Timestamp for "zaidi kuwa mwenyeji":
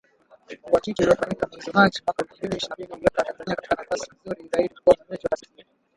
4.51-5.23